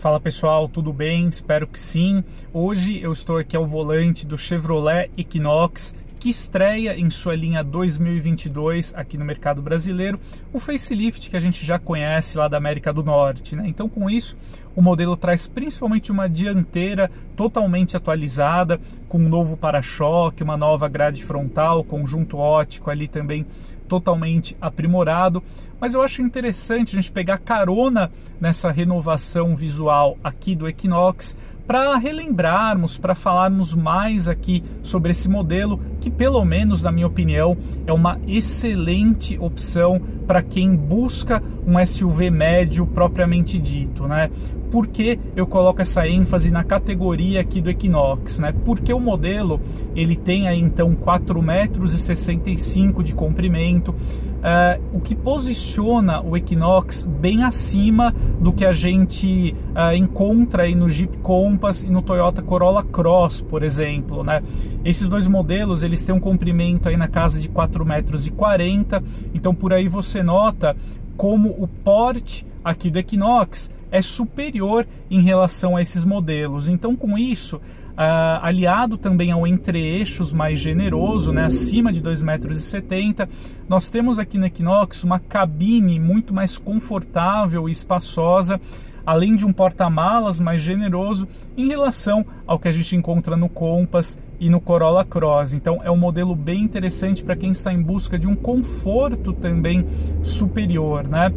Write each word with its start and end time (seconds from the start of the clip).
Fala 0.00 0.18
pessoal, 0.18 0.66
tudo 0.66 0.94
bem? 0.94 1.28
Espero 1.28 1.66
que 1.66 1.78
sim. 1.78 2.24
Hoje 2.54 3.02
eu 3.02 3.12
estou 3.12 3.36
aqui 3.36 3.54
ao 3.54 3.66
volante 3.66 4.26
do 4.26 4.38
Chevrolet 4.38 5.10
Equinox 5.14 5.94
que 6.20 6.28
estreia 6.28 6.94
em 6.94 7.08
sua 7.08 7.34
linha 7.34 7.64
2022 7.64 8.92
aqui 8.94 9.16
no 9.16 9.24
mercado 9.24 9.62
brasileiro 9.62 10.20
o 10.52 10.60
facelift 10.60 11.30
que 11.30 11.36
a 11.36 11.40
gente 11.40 11.64
já 11.64 11.78
conhece 11.78 12.36
lá 12.36 12.46
da 12.46 12.58
América 12.58 12.92
do 12.92 13.02
Norte. 13.02 13.56
Né? 13.56 13.64
Então, 13.66 13.88
com 13.88 14.08
isso, 14.10 14.36
o 14.76 14.82
modelo 14.82 15.16
traz 15.16 15.48
principalmente 15.48 16.12
uma 16.12 16.28
dianteira 16.28 17.10
totalmente 17.34 17.96
atualizada, 17.96 18.78
com 19.08 19.18
um 19.18 19.30
novo 19.30 19.56
para-choque, 19.56 20.42
uma 20.42 20.58
nova 20.58 20.88
grade 20.88 21.24
frontal, 21.24 21.82
conjunto 21.82 22.36
ótico 22.36 22.90
ali 22.90 23.08
também 23.08 23.46
totalmente 23.88 24.54
aprimorado. 24.60 25.42
Mas 25.80 25.94
eu 25.94 26.02
acho 26.02 26.20
interessante 26.20 26.96
a 26.96 27.00
gente 27.00 27.10
pegar 27.10 27.38
carona 27.38 28.12
nessa 28.38 28.70
renovação 28.70 29.56
visual 29.56 30.18
aqui 30.22 30.54
do 30.54 30.68
Equinox 30.68 31.34
para 31.70 31.96
relembrarmos, 31.98 32.98
para 32.98 33.14
falarmos 33.14 33.76
mais 33.76 34.28
aqui 34.28 34.60
sobre 34.82 35.12
esse 35.12 35.28
modelo, 35.28 35.78
que 36.00 36.10
pelo 36.10 36.44
menos 36.44 36.82
na 36.82 36.90
minha 36.90 37.06
opinião 37.06 37.56
é 37.86 37.92
uma 37.92 38.18
excelente 38.26 39.38
opção 39.38 40.00
para 40.26 40.42
quem 40.42 40.74
busca 40.74 41.40
um 41.64 41.78
SUV 41.86 42.28
médio 42.28 42.84
propriamente 42.88 43.56
dito, 43.56 44.08
né? 44.08 44.32
Por 44.68 44.88
que 44.88 45.16
eu 45.36 45.46
coloco 45.46 45.80
essa 45.80 46.08
ênfase 46.08 46.50
na 46.50 46.64
categoria 46.64 47.40
aqui 47.40 47.60
do 47.60 47.70
Equinox, 47.70 48.40
né? 48.40 48.52
Porque 48.64 48.92
o 48.92 48.98
modelo 48.98 49.60
ele 49.94 50.16
tem 50.16 50.48
aí 50.48 50.58
então 50.58 50.96
4 50.96 51.40
metros 51.40 51.92
65 51.92 53.04
de 53.04 53.14
comprimento, 53.14 53.94
uh, 54.40 54.96
o 54.96 55.00
que 55.00 55.14
posiciona 55.14 56.20
o 56.20 56.36
Equinox 56.36 57.04
bem 57.04 57.44
acima 57.44 58.14
do 58.40 58.52
que 58.52 58.64
a 58.64 58.72
gente 58.72 59.54
uh, 59.70 59.94
encontra 59.94 60.64
aí 60.64 60.74
no 60.74 60.88
Jeep 60.88 61.18
Compass 61.18 61.82
e 61.82 61.90
no 61.90 62.02
Toyota 62.02 62.42
Corolla 62.42 62.82
Cross, 62.82 63.42
por 63.42 63.62
exemplo, 63.62 64.24
né? 64.24 64.42
Esses 64.84 65.08
dois 65.08 65.28
modelos 65.28 65.82
eles 65.82 66.04
têm 66.04 66.14
um 66.14 66.20
comprimento 66.20 66.88
aí 66.88 66.96
na 66.96 67.08
casa 67.08 67.38
de 67.38 67.48
4 67.48 67.84
metros 67.84 68.26
40, 68.30 69.02
então 69.34 69.54
por 69.54 69.72
aí 69.72 69.88
você 69.88 70.22
nota 70.22 70.74
como 71.16 71.50
o 71.50 71.68
porte 71.68 72.46
aqui 72.64 72.90
do 72.90 72.98
Equinox 72.98 73.70
é 73.90 74.00
superior 74.00 74.86
em 75.10 75.20
relação 75.20 75.76
a 75.76 75.82
esses 75.82 76.04
modelos. 76.04 76.68
Então, 76.68 76.94
com 76.94 77.18
isso, 77.18 77.60
uh, 77.92 78.42
aliado 78.42 78.96
também 78.96 79.30
ao 79.30 79.46
entre-eixos 79.46 80.32
mais 80.32 80.58
generoso, 80.58 81.32
né, 81.32 81.44
acima 81.44 81.92
de 81.92 82.02
2,70 82.02 82.24
metros, 82.24 83.28
nós 83.68 83.90
temos 83.90 84.18
aqui 84.18 84.38
no 84.38 84.46
Equinox 84.46 85.04
uma 85.04 85.18
cabine 85.18 85.98
muito 85.98 86.32
mais 86.34 86.58
confortável 86.58 87.68
e 87.68 87.72
espaçosa, 87.72 88.60
além 89.04 89.34
de 89.34 89.44
um 89.46 89.52
porta-malas 89.52 90.40
mais 90.40 90.62
generoso 90.62 91.26
em 91.56 91.68
relação 91.68 92.24
ao 92.46 92.58
que 92.58 92.68
a 92.68 92.72
gente 92.72 92.94
encontra 92.94 93.36
no 93.36 93.48
Compass 93.48 94.18
e 94.38 94.48
no 94.48 94.60
Corolla 94.60 95.04
Cross. 95.04 95.54
Então 95.54 95.80
é 95.82 95.90
um 95.90 95.96
modelo 95.96 96.34
bem 96.34 96.62
interessante 96.62 97.22
para 97.22 97.36
quem 97.36 97.50
está 97.50 97.72
em 97.72 97.82
busca 97.82 98.18
de 98.18 98.26
um 98.26 98.34
conforto 98.34 99.32
também 99.32 99.86
superior, 100.22 101.06
né? 101.06 101.30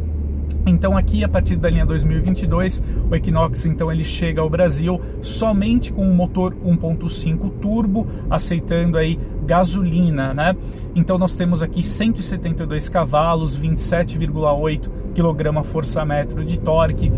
Então 0.66 0.96
aqui 0.96 1.22
a 1.22 1.28
partir 1.28 1.56
da 1.56 1.68
linha 1.68 1.84
2022 1.84 2.82
o 3.10 3.14
Equinox 3.14 3.66
então 3.66 3.92
ele 3.92 4.04
chega 4.04 4.40
ao 4.40 4.48
Brasil 4.48 5.00
somente 5.20 5.92
com 5.92 6.06
um 6.06 6.14
motor 6.14 6.54
1.5 6.54 7.50
turbo 7.60 8.06
aceitando 8.30 8.96
aí 8.96 9.18
gasolina, 9.44 10.32
né? 10.32 10.56
Então 10.94 11.18
nós 11.18 11.36
temos 11.36 11.62
aqui 11.62 11.82
172 11.82 12.88
cavalos, 12.88 13.58
27,8 13.58 14.88
kgfm 15.14 16.44
de 16.44 16.58
torque. 16.58 17.12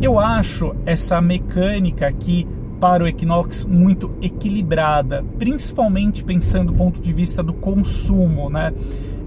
Eu 0.00 0.18
acho 0.18 0.74
essa 0.86 1.20
mecânica 1.20 2.06
aqui 2.06 2.46
para 2.80 3.02
o 3.02 3.08
Equinox 3.08 3.64
muito 3.64 4.12
equilibrada, 4.22 5.24
principalmente 5.38 6.22
pensando 6.22 6.72
do 6.72 6.78
ponto 6.78 7.00
de 7.00 7.12
vista 7.12 7.42
do 7.42 7.52
consumo, 7.52 8.48
né? 8.48 8.72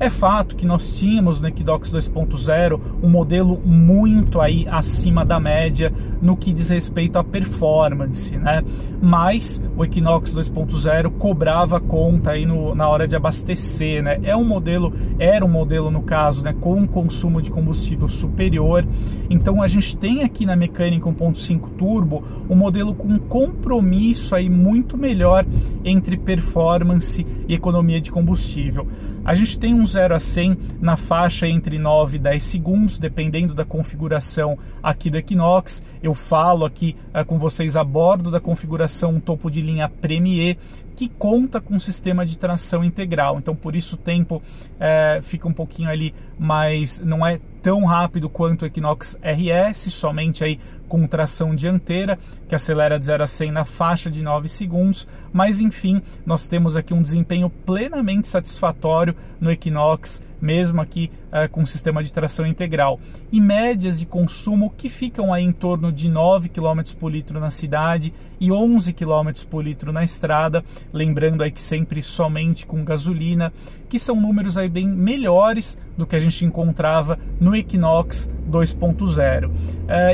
É 0.02 0.10
fato 0.10 0.56
que 0.56 0.66
nós 0.66 0.98
tínhamos 0.98 1.40
no 1.40 1.48
Equinox 1.48 1.92
2.0 1.92 2.82
um 3.04 3.08
modelo 3.08 3.62
muito 3.64 4.42
aí 4.42 4.68
acima 4.68 5.24
da 5.24 5.40
média 5.40 5.94
no 6.20 6.36
que 6.36 6.52
diz 6.52 6.70
respeito 6.70 7.20
à 7.20 7.24
performance, 7.24 8.36
né? 8.36 8.64
Mas 9.00 9.62
o 9.78 9.86
Equinox 9.86 10.34
2.0 10.34 11.12
cobrava 11.20 11.80
conta 11.80 12.32
aí 12.32 12.48
no, 12.48 12.74
na 12.74 12.90
hora 12.90 13.08
de 13.08 13.16
abastecer, 13.16 14.02
né? 14.02 14.20
É 14.24 14.36
um 14.36 14.44
modelo, 14.44 14.92
era 15.20 15.46
um 15.46 15.48
modelo 15.48 15.92
no 15.92 16.02
caso, 16.02 16.44
né, 16.44 16.52
com 16.60 16.74
um 16.74 16.88
consumo 16.88 17.40
de 17.40 17.52
combustível 17.52 18.08
superior. 18.08 18.84
Então 19.30 19.62
a 19.62 19.68
gente 19.68 19.96
tem 19.96 20.24
aqui 20.24 20.48
na 20.48 20.56
mecânica 20.56 21.08
1.5 21.08 21.70
turbo 21.78 22.24
um 22.50 22.56
modelo 22.56 22.96
com 22.96 23.20
compromisso 23.20 24.34
aí 24.34 24.50
muito 24.50 24.98
melhor 24.98 25.46
entre 25.86 26.18
performance 26.18 27.24
e 27.48 27.54
economia 27.54 28.02
de 28.02 28.12
combustível. 28.12 28.88
A 29.24 29.36
gente 29.36 29.60
tem 29.60 29.74
um 29.74 29.86
0 29.86 30.16
a 30.16 30.20
100 30.20 30.58
na 30.82 30.98
faixa 30.98 31.48
entre 31.48 31.78
9 31.78 32.18
e 32.18 32.20
10 32.20 32.44
segundos, 32.44 32.98
dependendo 32.98 33.54
da 33.54 33.64
configuração 33.64 34.58
aqui 34.82 35.12
do 35.12 35.18
Equinox. 35.18 35.82
Eu 36.02 36.16
falo 36.16 36.66
aqui 36.66 36.96
uh, 37.14 37.24
com 37.24 37.38
vocês 37.38 37.78
a 37.78 37.84
bordo 37.84 38.32
da 38.32 38.40
configuração 38.40 39.20
topo 39.20 39.52
de 39.52 39.62
linha 39.62 39.88
Premier, 39.88 40.58
que 40.96 41.08
conta 41.08 41.62
com 41.62 41.78
sistema 41.78 42.26
de 42.26 42.38
tração 42.38 42.84
integral. 42.84 43.38
Então, 43.38 43.56
por 43.56 43.76
isso 43.76 43.96
o 43.96 43.98
tempo 43.98 44.42
é, 44.80 45.20
fica 45.22 45.48
um 45.48 45.54
pouquinho 45.54 45.90
ali, 45.90 46.14
mas 46.38 47.00
não 47.00 47.26
é 47.26 47.40
tão 47.62 47.86
rápido 47.86 48.30
quanto 48.30 48.64
o 48.64 48.66
Equinox 48.66 49.18
RS, 49.22 49.94
somente 49.94 50.44
aí 50.44 50.60
com 50.88 51.08
tração 51.08 51.56
dianteira, 51.56 52.20
que 52.50 52.56
acelera 52.56 53.00
de 53.00 53.06
0 53.06 53.24
a 53.24 53.28
100 53.28 53.52
na 53.52 53.66
faixa 53.66 54.10
de 54.10 54.22
9 54.22 54.50
segundos. 54.50 55.08
Mas 55.32 55.62
enfim, 55.62 56.02
nós 56.26 56.48
temos 56.48 56.76
aqui 56.76 56.94
um 56.94 57.02
desempenho 57.02 57.50
plenamente 57.50 58.28
satisfatório 58.28 59.16
no 59.40 59.52
Equinox 59.52 60.22
mesmo 60.42 60.82
aqui 60.82 61.12
uh, 61.28 61.50
com 61.50 61.66
sistema 61.66 62.02
de 62.02 62.12
tração 62.12 62.46
integral. 62.46 63.00
E 63.32 63.40
médias 63.40 64.00
de 64.00 64.06
consumo 64.06 64.74
que 64.76 64.90
ficam 64.90 65.34
aí 65.34 65.44
em 65.44 65.52
torno 65.52 65.92
de 65.92 66.10
9 66.10 66.50
km 66.50 66.82
por 67.00 67.12
litro 67.12 67.40
na 67.40 67.50
cidade 67.50 68.14
e 68.40 68.52
11 68.52 68.94
km 68.94 69.32
por 69.50 69.64
litro 69.64 69.92
na 69.92 70.04
estrada, 70.04 70.64
lembrando 70.92 71.44
aí 71.44 71.52
que 71.52 71.62
sempre 71.62 72.02
somente 72.02 72.66
com 72.66 72.84
gasolina, 72.84 73.54
que 73.88 74.00
são 74.00 74.20
números 74.20 74.58
aí 74.58 74.68
bem 74.68 74.88
melhores 74.88 75.78
do 75.96 76.08
que 76.08 76.16
a 76.16 76.20
gente 76.20 76.44
encontrava 76.44 77.20
no 77.40 77.56
Equinox 77.56 78.28
2.0. 78.50 79.48
Uh, 79.48 79.52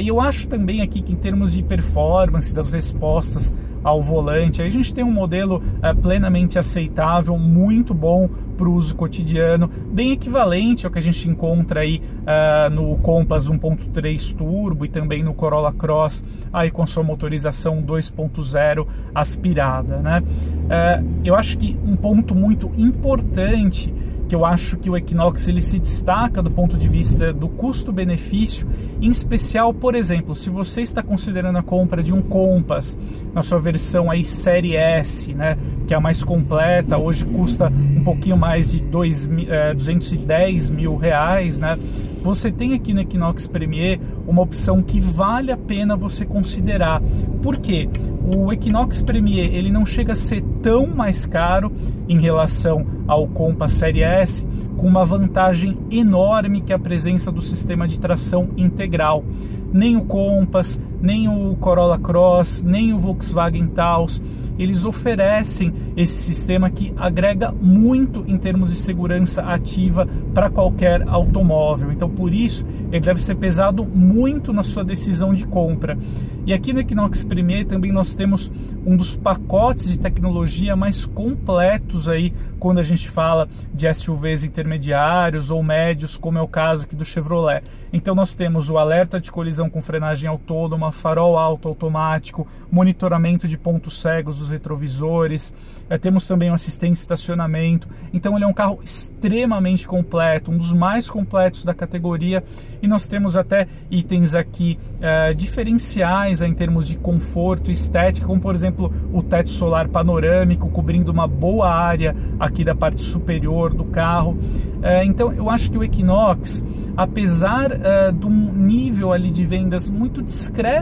e 0.02 0.08
eu 0.08 0.20
acho 0.20 0.48
também 0.48 0.82
aqui 0.82 1.02
que 1.02 1.14
em 1.14 1.16
termos 1.16 1.54
de 1.54 1.64
performance 1.64 2.54
das 2.54 2.70
respostas 2.70 3.54
ao 3.84 4.02
volante. 4.02 4.62
Aí 4.62 4.68
a 4.68 4.72
gente 4.72 4.94
tem 4.94 5.04
um 5.04 5.12
modelo 5.12 5.62
é, 5.82 5.94
plenamente 5.94 6.60
aceitável, 6.60 7.38
muito 7.38 7.94
bom 7.94 8.30
para 8.58 8.68
o 8.68 8.74
uso 8.74 8.96
cotidiano, 8.96 9.70
bem 9.92 10.12
equivalente 10.12 10.86
ao 10.86 10.92
que 10.92 10.98
a 10.98 11.02
gente 11.02 11.30
encontra 11.30 11.82
aí 11.82 12.02
uh, 12.24 12.70
no 12.72 12.98
Compass 12.98 13.48
1.3 13.48 14.36
Turbo 14.36 14.84
e 14.84 14.90
também 14.90 15.24
no 15.24 15.34
Corolla 15.34 15.72
Cross, 15.72 16.24
aí 16.52 16.72
com 16.72 16.86
sua 16.88 17.04
motorização 17.04 17.84
2.0 17.84 18.88
aspirada, 19.14 19.98
né? 19.98 20.24
Uh, 20.24 21.20
eu 21.24 21.36
acho 21.36 21.56
que 21.58 21.78
um 21.86 21.96
ponto 21.96 22.34
muito 22.34 22.72
importante 22.78 23.94
que 24.28 24.36
eu 24.36 24.46
acho 24.46 24.78
que 24.78 24.90
o 24.90 24.98
Equinox 24.98 25.48
ele 25.48 25.62
se 25.62 25.80
destaca 25.80 26.42
do 26.42 26.52
ponto 26.52 26.78
de 26.78 26.88
vista 26.88 27.32
do 27.32 27.48
custo-benefício, 27.48 28.68
em 29.02 29.10
especial, 29.10 29.74
por 29.74 29.96
exemplo, 29.96 30.36
se 30.36 30.50
você 30.50 30.82
está 30.82 31.02
considerando 31.02 31.58
a 31.58 31.64
compra 31.64 32.04
de 32.04 32.14
um 32.14 32.22
Compass 32.22 32.98
na 33.34 33.42
sua 33.42 33.60
versão 33.60 34.12
aí 34.12 34.26
série 34.26 34.76
S, 34.76 35.34
né, 35.34 35.58
que 35.88 35.94
é 35.94 35.98
a 35.98 36.02
mais 36.02 36.24
completa, 36.24 36.98
hoje 36.98 37.26
custa 37.26 37.70
um 37.70 38.04
pouquinho 38.04 38.38
mais 38.38 38.72
de 38.72 38.82
dois, 38.82 39.28
é, 39.48 39.74
210 39.74 40.70
mil 40.70 40.98
reais, 40.98 41.58
né, 41.58 41.78
você 42.22 42.52
tem 42.52 42.74
aqui 42.74 42.94
no 42.94 43.00
Equinox 43.00 43.48
Premier 43.48 44.00
uma 44.28 44.42
opção 44.42 44.84
que 44.84 45.00
vale 45.00 45.52
a 45.52 45.58
pena 45.58 45.96
você 45.96 46.26
considerar. 46.26 47.02
Por 47.42 47.58
quê? 47.58 47.88
O 48.36 48.52
Equinox 48.52 49.02
Premier 49.02 49.56
ele 49.56 49.72
não 49.72 49.86
chega 49.86 50.12
a 50.12 50.16
ser 50.16 50.42
tão 50.62 50.86
mais 50.86 51.26
caro 51.26 51.72
em 52.10 52.20
relação 52.20 52.86
ao 53.08 53.26
Compass 53.26 53.72
Série 53.72 54.04
S, 54.04 54.46
com 54.76 54.86
uma 54.86 55.06
vantagem 55.06 55.78
enorme 55.90 56.60
que 56.60 56.74
é 56.74 56.76
a 56.76 56.80
presença 56.80 57.32
do 57.32 57.42
sistema 57.42 57.88
de 57.88 57.98
tração 57.98 58.50
integral. 58.58 59.24
Nem 59.72 59.96
o 59.96 60.04
Compass, 60.04 60.78
nem 61.02 61.28
o 61.28 61.56
Corolla 61.58 62.00
Cross, 62.00 62.64
nem 62.64 62.94
o 62.94 63.00
Volkswagen 63.00 63.68
Taos, 63.68 64.22
eles 64.58 64.86
oferecem 64.86 65.72
esse 65.96 66.24
sistema 66.24 66.70
que 66.70 66.92
agrega 66.98 67.52
muito 67.52 68.24
em 68.28 68.38
termos 68.38 68.72
de 68.72 68.78
segurança 68.78 69.44
ativa 69.44 70.08
para 70.34 70.50
qualquer 70.50 71.08
automóvel. 71.08 71.92
Então, 71.92 72.10
por 72.10 72.34
isso, 72.34 72.66
ele 72.92 73.06
deve 73.06 73.22
ser 73.22 73.36
pesado 73.36 73.86
muito 73.86 74.52
na 74.52 74.64
sua 74.64 74.84
decisão 74.84 75.34
de 75.34 75.46
compra. 75.46 75.98
E 76.46 76.54
aqui 76.54 76.72
no 76.72 76.80
Equinox 76.80 77.24
Premier 77.24 77.66
também 77.66 77.92
nós 77.92 78.16
temos 78.16 78.50
um 78.86 78.96
dos 78.96 79.16
pacotes 79.16 79.90
de 79.90 80.00
tecnologia 80.00 80.78
mais 80.78 81.06
completos 81.06 82.08
aí 82.08 82.34
quando 82.58 82.80
a 82.80 82.84
gente 82.84 83.10
fala 83.10 83.50
de 83.74 83.94
SUVs 83.94 84.46
intermediários 84.46 85.52
ou 85.52 85.62
médios, 85.62 86.18
como 86.18 86.38
é 86.38 86.42
o 86.42 86.48
caso 86.48 86.86
aqui 86.86 86.96
do 86.96 87.04
Chevrolet. 87.04 87.64
Então 87.92 88.16
nós 88.16 88.34
temos 88.34 88.70
o 88.70 88.78
alerta 88.78 89.20
de 89.20 89.32
colisão 89.32 89.70
com 89.70 89.82
frenagem 89.82 90.30
autônoma 90.30 90.87
gama, 90.88 90.92
farol 90.92 91.38
alto 91.38 91.68
automático, 91.68 92.48
monitoramento 92.72 93.48
de 93.48 93.58
pontos 93.58 94.02
cegos 94.02 94.40
dos 94.40 94.50
retrovisores, 94.50 95.54
é, 95.90 95.98
temos 95.98 96.28
também 96.28 96.52
um 96.52 96.54
assistente 96.54 96.96
estacionamento. 96.96 97.88
Então 98.14 98.36
ele 98.36 98.44
é 98.44 98.48
um 98.48 98.54
carro 98.54 98.80
extremamente 98.84 99.88
completo, 99.88 100.52
um 100.52 100.58
dos 100.58 100.74
mais 100.74 101.10
completos 101.10 101.64
da 101.64 101.74
categoria 101.74 102.44
e 102.82 102.88
nós 102.88 103.08
temos 103.08 103.38
até 103.38 103.68
itens 103.90 104.36
aqui 104.36 104.78
é, 105.02 105.34
diferenciais 105.34 106.42
em 106.42 106.54
termos 106.54 106.88
de 106.88 106.98
conforto 106.98 107.70
e 107.70 107.74
estética, 107.74 108.28
como 108.28 108.42
por 108.42 108.54
exemplo 108.54 108.94
o 109.14 109.24
teto 109.24 109.50
solar 109.50 109.88
panorâmico 109.88 110.70
cobrindo 110.70 111.12
uma 111.12 111.28
boa 111.28 111.70
área 111.70 112.16
aqui 112.40 112.64
da 112.64 112.76
parte 112.76 113.02
superior 113.02 113.74
do 113.74 113.86
carro. 113.86 114.38
É, 114.82 115.04
então 115.06 115.32
eu 115.34 115.50
acho 115.50 115.72
que 115.72 115.78
o 115.78 115.84
Equinox, 115.84 116.64
apesar 116.96 117.72
é, 117.72 118.12
de 118.12 118.26
um 118.26 118.54
nível 118.54 119.14
ali 119.14 119.32
de 119.32 119.46
vendas 119.46 119.90
muito 119.90 120.22
discreto 120.22 120.77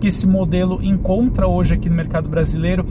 que 0.00 0.08
esse 0.08 0.26
modelo 0.26 0.82
encontra 0.82 1.46
hoje 1.46 1.74
aqui 1.74 1.88
no 1.88 1.96
mercado 1.96 2.28
brasileiro, 2.28 2.84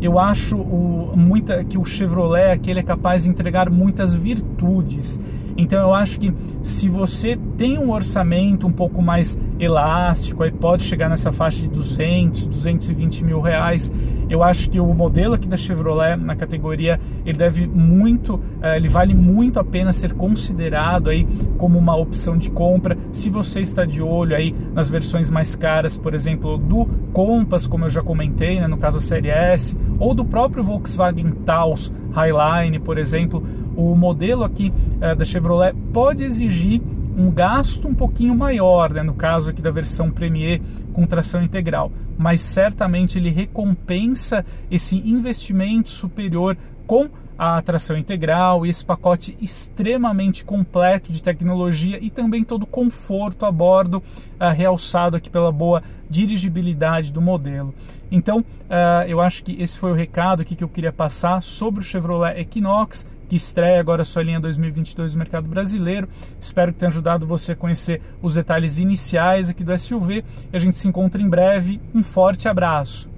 eu 0.00 0.18
acho 0.18 0.56
o, 0.56 1.12
muita, 1.16 1.64
que 1.64 1.76
o 1.76 1.84
Chevrolet 1.84 2.52
aqui 2.52 2.70
ele 2.70 2.80
é 2.80 2.82
capaz 2.82 3.24
de 3.24 3.30
entregar 3.30 3.70
muitas 3.70 4.14
virtudes. 4.14 5.18
Então 5.56 5.80
eu 5.80 5.92
acho 5.92 6.20
que 6.20 6.32
se 6.62 6.88
você 6.88 7.36
tem 7.56 7.78
um 7.78 7.90
orçamento 7.90 8.66
um 8.66 8.72
pouco 8.72 9.02
mais 9.02 9.36
elástico, 9.58 10.42
aí 10.42 10.50
pode 10.50 10.84
chegar 10.84 11.08
nessa 11.08 11.32
faixa 11.32 11.62
de 11.62 11.68
200, 11.68 12.46
220 12.46 13.24
mil 13.24 13.40
reais. 13.40 13.90
Eu 14.28 14.42
acho 14.42 14.68
que 14.68 14.78
o 14.78 14.92
modelo 14.92 15.34
aqui 15.34 15.48
da 15.48 15.56
Chevrolet 15.56 16.16
na 16.16 16.36
categoria 16.36 17.00
ele 17.24 17.38
deve 17.38 17.66
muito, 17.66 18.40
eh, 18.60 18.76
ele 18.76 18.88
vale 18.88 19.14
muito 19.14 19.58
a 19.58 19.64
pena 19.64 19.90
ser 19.90 20.12
considerado 20.12 21.08
aí 21.08 21.26
como 21.56 21.78
uma 21.78 21.96
opção 21.96 22.36
de 22.36 22.50
compra. 22.50 22.96
Se 23.10 23.30
você 23.30 23.60
está 23.60 23.84
de 23.84 24.02
olho 24.02 24.36
aí 24.36 24.54
nas 24.74 24.90
versões 24.90 25.30
mais 25.30 25.56
caras, 25.56 25.96
por 25.96 26.14
exemplo, 26.14 26.58
do 26.58 26.86
Compass, 27.12 27.66
como 27.66 27.86
eu 27.86 27.88
já 27.88 28.02
comentei, 28.02 28.60
né, 28.60 28.66
no 28.66 28.76
caso 28.76 28.98
a 28.98 29.00
Série 29.00 29.30
S, 29.30 29.76
ou 29.98 30.14
do 30.14 30.24
próprio 30.24 30.62
Volkswagen 30.62 31.30
Taos 31.46 31.92
Highline, 32.12 32.78
por 32.78 32.98
exemplo, 32.98 33.42
o 33.76 33.94
modelo 33.94 34.44
aqui 34.44 34.72
é, 35.00 35.14
da 35.14 35.24
Chevrolet 35.24 35.72
pode 35.92 36.24
exigir 36.24 36.82
um 37.18 37.32
gasto 37.32 37.88
um 37.88 37.94
pouquinho 37.94 38.34
maior, 38.34 38.90
né, 38.90 39.02
no 39.02 39.12
caso 39.12 39.50
aqui 39.50 39.60
da 39.60 39.72
versão 39.72 40.10
Premier 40.10 40.60
com 40.92 41.04
tração 41.04 41.42
integral, 41.42 41.90
mas 42.16 42.40
certamente 42.40 43.18
ele 43.18 43.28
recompensa 43.28 44.46
esse 44.70 44.96
investimento 44.96 45.90
superior 45.90 46.56
com 46.86 47.10
a 47.36 47.60
tração 47.60 47.96
integral 47.96 48.64
e 48.64 48.70
esse 48.70 48.84
pacote 48.84 49.36
extremamente 49.40 50.44
completo 50.44 51.12
de 51.12 51.22
tecnologia 51.22 51.98
e 52.00 52.10
também 52.10 52.42
todo 52.42 52.62
o 52.64 52.66
conforto 52.66 53.46
a 53.46 53.52
bordo, 53.52 53.98
uh, 53.98 54.52
realçado 54.52 55.16
aqui 55.16 55.30
pela 55.30 55.52
boa 55.52 55.82
dirigibilidade 56.10 57.12
do 57.12 57.20
modelo. 57.20 57.74
Então, 58.10 58.40
uh, 58.40 59.06
eu 59.06 59.20
acho 59.20 59.44
que 59.44 59.60
esse 59.60 59.78
foi 59.78 59.92
o 59.92 59.94
recado 59.94 60.42
aqui 60.42 60.56
que 60.56 60.64
eu 60.64 60.68
queria 60.68 60.92
passar 60.92 61.40
sobre 61.42 61.80
o 61.80 61.84
Chevrolet 61.84 62.40
Equinox 62.40 63.06
que 63.28 63.36
estreia 63.36 63.78
agora 63.78 64.04
sua 64.04 64.22
linha 64.22 64.40
2022 64.40 65.14
no 65.14 65.18
mercado 65.18 65.46
brasileiro. 65.46 66.08
Espero 66.40 66.72
que 66.72 66.78
tenha 66.78 66.88
ajudado 66.88 67.26
você 67.26 67.52
a 67.52 67.56
conhecer 67.56 68.00
os 68.22 68.34
detalhes 68.34 68.78
iniciais 68.78 69.50
aqui 69.50 69.62
do 69.62 69.76
SUV 69.76 70.24
e 70.52 70.56
a 70.56 70.58
gente 70.58 70.76
se 70.76 70.88
encontra 70.88 71.20
em 71.20 71.28
breve. 71.28 71.80
Um 71.94 72.02
forte 72.02 72.48
abraço. 72.48 73.10